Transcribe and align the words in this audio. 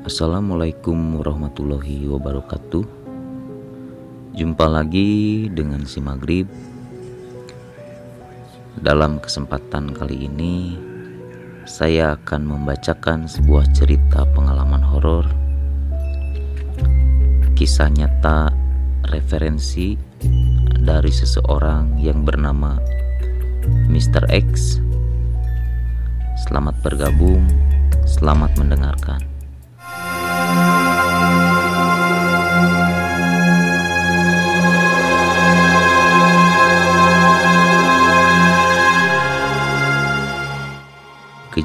Assalamualaikum 0.00 1.20
warahmatullahi 1.20 2.08
wabarakatuh. 2.08 2.88
Jumpa 4.32 4.64
lagi 4.64 5.44
dengan 5.52 5.84
si 5.84 6.00
Maghrib. 6.00 6.48
Dalam 8.80 9.20
kesempatan 9.20 9.92
kali 9.92 10.24
ini 10.24 10.80
Saya 11.68 12.16
akan 12.16 12.48
membacakan 12.48 13.28
sebuah 13.28 13.68
cerita 13.76 14.24
pengalaman 14.32 14.80
horor. 14.80 15.28
Kisah 17.52 17.92
nyata 17.92 18.48
referensi 19.12 20.00
dari 20.80 21.12
seseorang 21.12 22.00
yang 22.00 22.24
bernama 22.24 22.80
Mr. 23.92 24.32
X. 24.32 24.80
Selamat 26.48 26.80
bergabung, 26.80 27.44
selamat 28.08 28.56
mendengarkan 28.56 29.29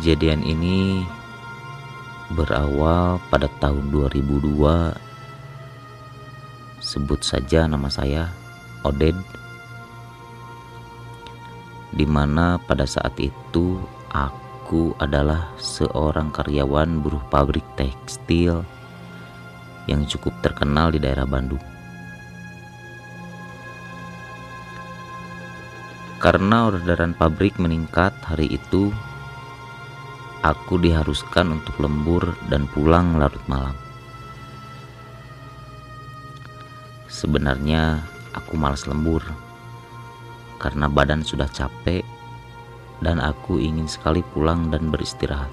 Kejadian 0.06 0.46
ini 0.46 1.02
berawal 2.38 3.18
pada 3.34 3.50
tahun 3.58 3.90
2002. 3.90 4.94
Sebut 6.78 7.26
saja 7.26 7.66
nama 7.66 7.90
saya 7.90 8.30
Oded. 8.86 9.18
Di 11.90 12.06
mana 12.06 12.62
pada 12.70 12.86
saat 12.86 13.18
itu 13.18 13.82
aku 14.14 14.94
adalah 15.02 15.50
seorang 15.58 16.30
karyawan 16.30 17.02
buruh 17.02 17.26
pabrik 17.34 17.66
tekstil 17.74 18.62
yang 19.90 20.06
cukup 20.06 20.38
terkenal 20.46 20.94
di 20.94 21.02
daerah 21.02 21.26
Bandung. 21.26 21.66
Karena 26.22 26.70
orderan 26.70 27.18
pabrik 27.18 27.58
meningkat 27.58 28.14
hari 28.22 28.54
itu, 28.54 28.94
aku 30.46 30.78
diharuskan 30.78 31.58
untuk 31.58 31.74
lembur 31.82 32.38
dan 32.54 32.70
pulang 32.70 33.18
larut 33.18 33.42
malam. 33.50 33.74
Sebenarnya 37.10 38.06
aku 38.38 38.54
malas 38.54 38.86
lembur 38.86 39.26
karena 40.62 40.86
badan 40.86 41.26
sudah 41.26 41.50
capek 41.50 42.06
dan 43.02 43.18
aku 43.18 43.58
ingin 43.58 43.90
sekali 43.90 44.22
pulang 44.38 44.70
dan 44.70 44.94
beristirahat. 44.94 45.50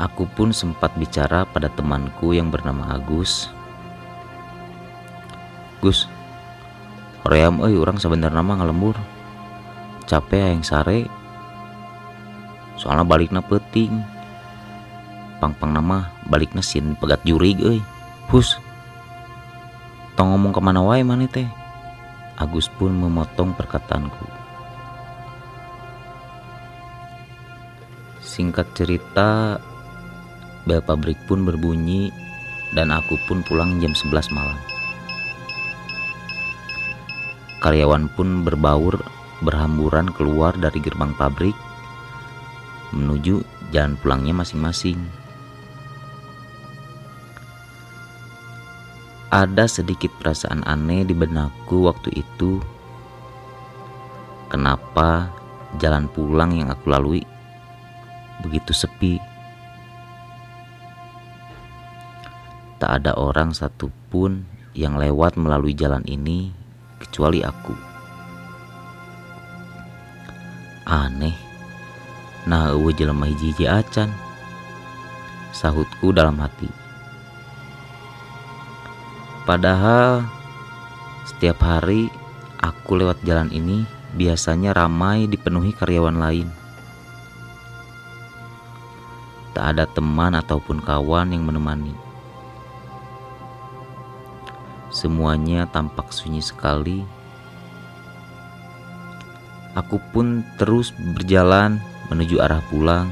Aku 0.00 0.26
pun 0.32 0.50
sempat 0.50 0.90
bicara 0.96 1.44
pada 1.44 1.68
temanku 1.70 2.32
yang 2.34 2.50
bernama 2.50 2.98
Agus. 2.98 3.52
Gus, 5.78 6.08
hoream 7.22 7.60
euy 7.60 7.76
orang 7.78 8.00
sebenarnya 8.00 8.42
mah 8.42 8.58
ngalembur 8.58 8.96
capek 10.04 10.56
yang 10.56 10.64
sare. 10.64 11.08
Soalnya 12.80 13.06
baliknya 13.06 13.40
peting 13.44 14.14
pang-pang 15.44 15.76
nama 15.76 16.08
baliknya 16.24 16.64
sin 16.64 16.96
pegat 16.96 17.20
jurig 17.28 17.60
euy 17.60 17.84
hus. 18.32 18.56
Tong 20.16 20.30
ngomong 20.32 20.56
ke 20.56 20.60
mana 20.62 20.80
wae 20.80 21.04
mana 21.04 21.28
teh? 21.28 21.44
Agus 22.40 22.72
pun 22.80 22.94
memotong 22.94 23.52
perkataanku. 23.54 24.26
Singkat 28.24 28.66
cerita 28.74 29.60
bel 30.64 30.80
pabrik 30.80 31.20
pun 31.28 31.44
berbunyi 31.44 32.08
dan 32.74 32.90
aku 32.90 33.14
pun 33.28 33.44
pulang 33.46 33.78
jam 33.78 33.92
11 33.94 34.34
malam. 34.34 34.58
Karyawan 37.62 38.10
pun 38.16 38.42
berbaur 38.42 38.98
berhamburan 39.42 40.12
keluar 40.14 40.54
dari 40.54 40.78
gerbang 40.78 41.10
pabrik 41.18 41.56
menuju 42.94 43.42
jalan 43.74 43.98
pulangnya 43.98 44.34
masing-masing. 44.36 45.02
Ada 49.34 49.66
sedikit 49.66 50.14
perasaan 50.22 50.62
aneh 50.62 51.02
di 51.02 51.10
benakku 51.10 51.90
waktu 51.90 52.14
itu. 52.14 52.62
Kenapa 54.46 55.26
jalan 55.82 56.06
pulang 56.06 56.54
yang 56.54 56.70
aku 56.70 56.86
lalui 56.86 57.26
begitu 58.46 58.70
sepi? 58.70 59.18
Tak 62.78 63.02
ada 63.02 63.18
orang 63.18 63.50
satupun 63.50 64.46
yang 64.78 64.94
lewat 64.94 65.34
melalui 65.34 65.74
jalan 65.74 66.06
ini 66.06 66.54
kecuali 67.02 67.42
aku 67.42 67.93
aneh. 70.84 71.36
Nah 72.44 72.72
eueuh 72.76 72.92
jelema 72.92 73.24
hiji-hiji 73.28 73.64
acan. 73.68 74.12
Sahutku 75.50 76.12
dalam 76.12 76.36
hati. 76.40 76.68
Padahal 79.44 80.24
setiap 81.28 81.60
hari 81.60 82.08
aku 82.60 82.96
lewat 83.00 83.20
jalan 83.24 83.52
ini 83.52 83.84
biasanya 84.16 84.72
ramai 84.72 85.28
dipenuhi 85.28 85.76
karyawan 85.76 86.16
lain. 86.16 86.48
Tak 89.52 89.76
ada 89.76 89.84
teman 89.86 90.34
ataupun 90.34 90.82
kawan 90.82 91.30
yang 91.30 91.46
menemani. 91.46 91.94
Semuanya 94.90 95.66
tampak 95.66 96.14
sunyi 96.14 96.42
sekali 96.42 97.02
Aku 99.74 99.98
pun 100.14 100.46
terus 100.54 100.94
berjalan 100.94 101.82
menuju 102.06 102.38
arah 102.38 102.62
pulang. 102.70 103.10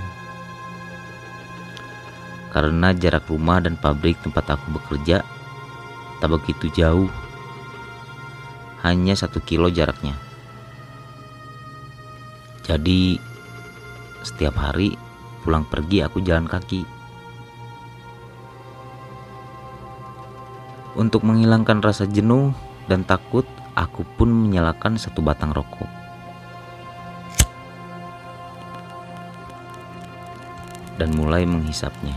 Karena 2.54 2.94
jarak 2.94 3.26
rumah 3.26 3.58
dan 3.58 3.74
pabrik 3.74 4.20
tempat 4.22 4.54
aku 4.54 4.78
bekerja 4.78 5.26
tak 6.22 6.30
begitu 6.30 6.70
jauh. 6.70 7.10
Hanya 8.86 9.18
satu 9.18 9.42
kilo 9.42 9.66
jaraknya. 9.66 10.14
Jadi 12.62 13.18
setiap 14.22 14.54
hari 14.54 14.94
pulang 15.42 15.66
pergi 15.66 16.06
aku 16.06 16.22
jalan 16.22 16.46
kaki. 16.46 16.86
Untuk 20.94 21.26
menghilangkan 21.26 21.82
rasa 21.82 22.06
jenuh 22.06 22.54
dan 22.86 23.02
takut, 23.02 23.48
aku 23.74 24.06
pun 24.14 24.30
menyalakan 24.30 24.94
satu 24.94 25.24
batang 25.24 25.50
rokok. 25.50 26.01
Dan 31.02 31.18
mulai 31.18 31.42
menghisapnya. 31.42 32.14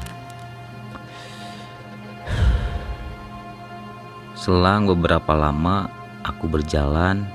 Selang 4.37 4.85
beberapa 4.85 5.33
lama 5.33 5.89
aku 6.21 6.45
berjalan 6.45 7.25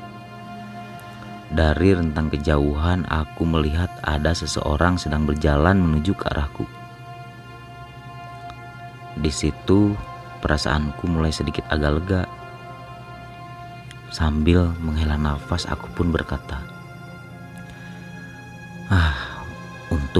dari 1.50 1.90
rentang 1.90 2.30
kejauhan 2.30 3.02
aku 3.10 3.42
melihat 3.42 3.90
ada 4.06 4.30
seseorang 4.30 4.94
sedang 4.94 5.26
berjalan 5.26 5.82
menuju 5.82 6.14
ke 6.14 6.30
arahku. 6.30 6.62
Di 9.18 9.34
situ 9.34 9.98
perasaanku 10.38 11.10
mulai 11.10 11.34
sedikit 11.34 11.66
agak 11.66 11.98
lega. 11.98 12.22
Sambil 14.14 14.70
menghela 14.78 15.18
nafas 15.18 15.66
aku 15.66 15.90
pun 15.98 16.14
berkata, 16.14 16.62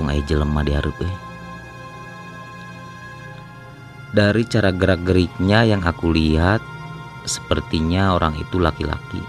untung 0.00 0.16
aja 0.16 0.24
jelema 0.24 0.64
diharup 0.64 0.96
eh. 1.04 1.16
Dari 4.16 4.48
cara 4.48 4.72
gerak-geriknya 4.72 5.68
yang 5.68 5.84
aku 5.84 6.08
lihat, 6.08 6.64
sepertinya 7.28 8.16
orang 8.16 8.32
itu 8.40 8.56
laki-laki. 8.56 9.20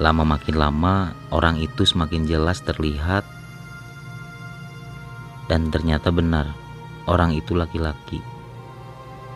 Lama 0.00 0.24
makin 0.24 0.56
lama, 0.56 1.12
orang 1.28 1.60
itu 1.60 1.84
semakin 1.84 2.24
jelas 2.24 2.64
terlihat 2.64 3.28
dan 5.52 5.68
ternyata 5.68 6.08
benar, 6.08 6.56
orang 7.04 7.36
itu 7.36 7.52
laki-laki. 7.52 8.24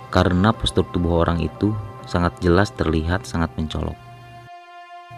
Karena 0.08 0.50
postur 0.50 0.88
tubuh 0.91 1.23
orang 1.23 1.44
itu 1.44 1.76
sangat 2.08 2.35
jelas 2.41 2.73
terlihat 2.73 3.29
sangat 3.29 3.52
mencolok. 3.55 3.94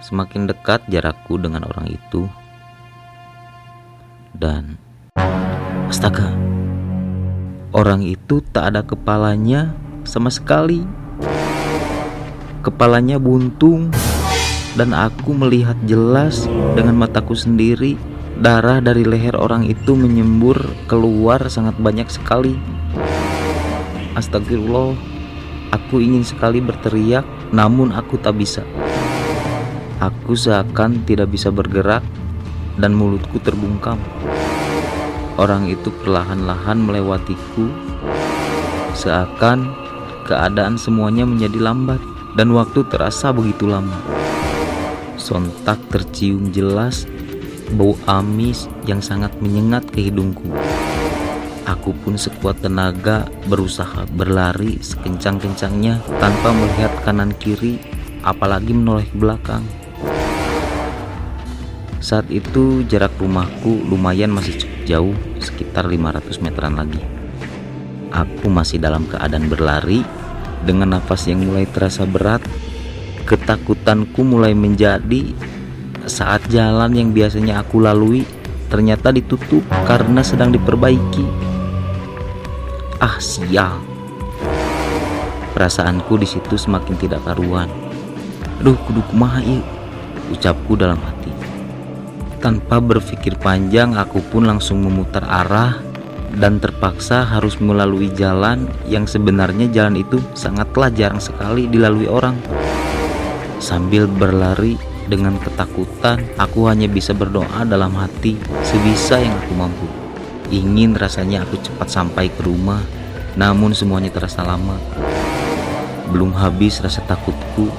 Semakin 0.05 0.51
dekat 0.51 0.85
jarakku 0.91 1.41
dengan 1.41 1.65
orang 1.71 1.89
itu, 1.89 2.29
dan 4.37 4.77
astaga 5.89 6.33
orang 7.73 8.05
itu 8.05 8.45
tak 8.53 8.73
ada 8.73 8.81
kepalanya 8.85 9.77
sama 10.05 10.33
sekali 10.33 10.85
kepalanya 12.65 13.17
buntung 13.21 13.93
dan 14.77 14.97
aku 14.97 15.37
melihat 15.37 15.77
jelas 15.85 16.49
dengan 16.73 16.97
mataku 16.97 17.37
sendiri 17.37 18.01
Darah 18.43 18.81
dari 18.81 19.05
leher 19.05 19.37
orang 19.37 19.69
itu 19.69 19.93
menyembur 19.93 20.57
keluar 20.89 21.53
sangat 21.53 21.77
banyak 21.77 22.09
sekali. 22.09 22.57
Astagfirullah, 24.17 24.97
aku 25.71 26.01
ingin 26.01 26.25
sekali 26.25 26.65
berteriak, 26.65 27.23
namun 27.53 27.93
aku 27.93 28.17
tak 28.17 28.41
bisa. 28.41 28.65
Aku 30.01 30.33
seakan 30.33 31.05
tidak 31.05 31.31
bisa 31.31 31.53
bergerak 31.53 32.01
dan 32.79 32.97
mulutku 32.97 33.41
terbungkam. 33.43 34.01
Orang 35.41 35.69
itu 35.69 35.89
perlahan-lahan 36.05 36.77
melewatiku, 36.77 37.67
seakan 38.93 39.73
keadaan 40.29 40.77
semuanya 40.77 41.25
menjadi 41.25 41.59
lambat 41.59 42.01
dan 42.37 42.53
waktu 42.53 42.85
terasa 42.89 43.33
begitu 43.33 43.69
lama. 43.69 43.97
Sontak 45.17 45.81
tercium 45.89 46.53
jelas 46.53 47.09
bau 47.73 47.97
amis 48.05 48.69
yang 48.85 49.01
sangat 49.01 49.33
menyengat 49.41 49.89
ke 49.89 50.13
hidungku. 50.13 50.45
Aku 51.63 51.95
pun 52.03 52.19
sekuat 52.19 52.61
tenaga 52.61 53.31
berusaha 53.47 54.05
berlari 54.13 54.83
sekencang-kencangnya 54.83 56.03
tanpa 56.19 56.51
melihat 56.51 56.93
kanan 57.07 57.31
kiri 57.39 57.79
apalagi 58.27 58.75
menoleh 58.75 59.07
ke 59.07 59.17
belakang. 59.17 59.63
Saat 62.03 62.35
itu 62.35 62.83
jarak 62.91 63.15
rumahku 63.15 63.87
lumayan 63.87 64.35
masih 64.35 64.59
cukup 64.59 64.81
jauh, 64.91 65.17
sekitar 65.39 65.87
500 65.87 66.43
meteran 66.43 66.75
lagi. 66.75 66.99
Aku 68.11 68.51
masih 68.51 68.83
dalam 68.83 69.07
keadaan 69.07 69.47
berlari 69.47 70.03
dengan 70.67 70.99
nafas 70.99 71.31
yang 71.31 71.47
mulai 71.47 71.63
terasa 71.71 72.03
berat. 72.03 72.43
Ketakutanku 73.23 74.27
mulai 74.27 74.51
menjadi 74.51 75.31
saat 76.11 76.43
jalan 76.51 76.91
yang 76.91 77.15
biasanya 77.15 77.63
aku 77.63 77.79
lalui 77.79 78.27
ternyata 78.67 79.15
ditutup 79.15 79.63
karena 79.87 80.27
sedang 80.27 80.51
diperbaiki. 80.51 81.23
Ah, 82.99 83.23
sial. 83.23 83.79
Perasaanku 85.55 86.19
di 86.19 86.27
situ 86.27 86.59
semakin 86.59 86.99
tidak 86.99 87.23
karuan. 87.23 87.71
Duh, 88.59 88.75
kudu 88.91 89.07
kumaha 89.07 89.39
ucapku 90.35 90.75
dalam 90.75 90.99
hati. 90.99 91.32
Tanpa 92.43 92.83
berpikir 92.83 93.39
panjang, 93.39 93.95
aku 93.95 94.19
pun 94.19 94.51
langsung 94.51 94.83
memutar 94.83 95.23
arah 95.31 95.79
dan 96.35 96.59
terpaksa 96.59 97.23
harus 97.23 97.55
melalui 97.63 98.11
jalan 98.19 98.67
yang 98.91 99.07
sebenarnya 99.07 99.71
jalan 99.71 100.03
itu 100.03 100.19
sangatlah 100.35 100.91
jarang 100.91 101.23
sekali 101.23 101.71
dilalui 101.71 102.11
orang. 102.11 102.35
Sambil 103.63 104.11
berlari 104.11 104.75
dengan 105.07 105.39
ketakutan, 105.39 106.27
aku 106.35 106.67
hanya 106.67 106.91
bisa 106.91 107.15
berdoa 107.15 107.63
dalam 107.63 107.95
hati 107.95 108.35
sebisa 108.67 109.23
yang 109.23 109.39
aku 109.39 109.53
mampu. 109.55 109.87
Ingin 110.51 110.99
rasanya 110.99 111.47
aku 111.47 111.63
cepat 111.63 111.95
sampai 111.95 112.27
ke 112.27 112.43
rumah, 112.43 112.83
namun 113.39 113.71
semuanya 113.71 114.11
terasa 114.11 114.43
lama. 114.43 114.83
Belum 116.11 116.35
habis 116.35 116.83
rasa 116.83 117.07
takutku, 117.07 117.71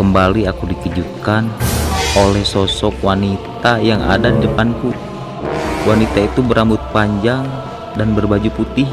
kembali 0.00 0.48
aku 0.48 0.64
dikejutkan 0.72 1.52
oleh 2.12 2.44
sosok 2.44 3.00
wanita 3.00 3.80
yang 3.80 4.04
ada 4.04 4.28
di 4.28 4.44
depanku. 4.44 4.92
Wanita 5.88 6.28
itu 6.28 6.44
berambut 6.44 6.78
panjang 6.92 7.42
dan 7.96 8.12
berbaju 8.12 8.52
putih 8.52 8.86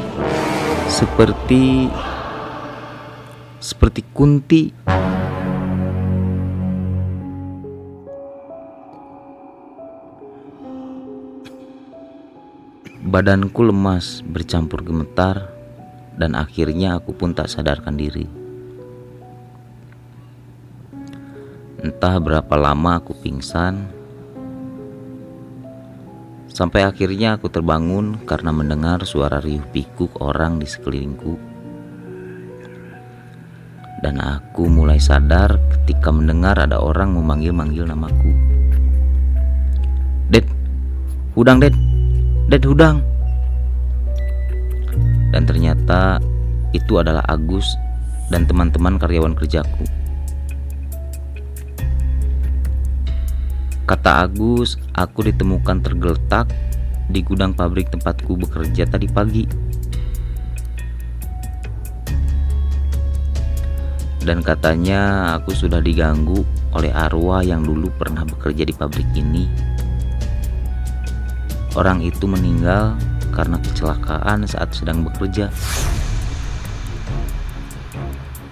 seperti 0.88 1.92
seperti 3.60 4.00
Kunti 4.10 4.62
Badanku 13.00 13.66
lemas, 13.66 14.22
bercampur 14.22 14.86
gemetar, 14.86 15.50
dan 16.14 16.38
akhirnya 16.38 16.94
aku 16.94 17.10
pun 17.10 17.34
tak 17.34 17.50
sadarkan 17.50 17.98
diri. 17.98 18.39
Entah 21.80 22.20
berapa 22.20 22.60
lama 22.60 23.00
aku 23.00 23.16
pingsan, 23.24 23.88
sampai 26.52 26.84
akhirnya 26.84 27.40
aku 27.40 27.48
terbangun 27.48 28.20
karena 28.28 28.52
mendengar 28.52 29.00
suara 29.08 29.40
riuh 29.40 29.64
pikuk 29.72 30.12
orang 30.20 30.60
di 30.60 30.68
sekelilingku. 30.68 31.40
Dan 34.04 34.20
aku 34.20 34.68
mulai 34.68 35.00
sadar 35.00 35.56
ketika 35.72 36.12
mendengar 36.12 36.60
ada 36.60 36.76
orang 36.76 37.16
memanggil-manggil 37.16 37.88
namaku. 37.88 38.28
Ded, 40.28 40.44
udang 41.32 41.64
Ded, 41.64 41.72
dan 42.52 42.60
Hudang. 42.60 42.96
Dan 45.32 45.48
ternyata 45.48 46.20
itu 46.76 47.00
adalah 47.00 47.24
Agus 47.24 47.72
dan 48.28 48.44
teman-teman 48.44 49.00
karyawan 49.00 49.32
kerjaku. 49.32 49.99
Kata 53.90 54.22
Agus, 54.22 54.78
aku 54.94 55.26
ditemukan 55.26 55.82
tergeletak 55.82 56.46
di 57.10 57.26
gudang 57.26 57.50
pabrik 57.58 57.90
tempatku 57.90 58.38
bekerja 58.38 58.86
tadi 58.86 59.10
pagi. 59.10 59.42
Dan 64.22 64.46
katanya 64.46 65.34
aku 65.34 65.50
sudah 65.50 65.82
diganggu 65.82 66.46
oleh 66.70 66.94
arwah 66.94 67.42
yang 67.42 67.66
dulu 67.66 67.90
pernah 67.98 68.22
bekerja 68.22 68.62
di 68.62 68.70
pabrik 68.70 69.10
ini 69.18 69.50
Orang 71.74 72.02
itu 72.02 72.30
meninggal 72.30 72.94
karena 73.34 73.58
kecelakaan 73.58 74.42
saat 74.42 74.74
sedang 74.74 75.06
bekerja. 75.06 75.50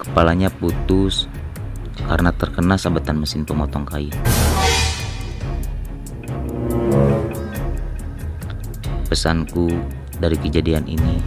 Kepalanya 0.02 0.50
putus 0.54 1.30
karena 2.06 2.30
terkena 2.30 2.74
sabetan 2.78 3.18
mesin 3.18 3.42
pemotong 3.42 3.86
kayu. 3.86 4.14
Pesanku 9.18 9.66
dari 10.22 10.38
kejadian 10.38 10.86
ini, 10.86 11.18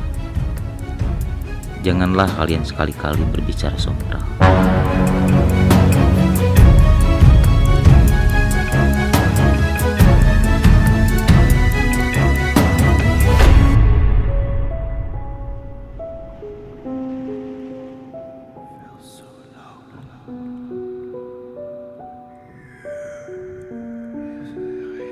janganlah 1.83 2.24
kalian 2.39 2.63
sekali-kali 2.63 3.19
berbicara 3.36 3.75
sombong. 3.75 4.15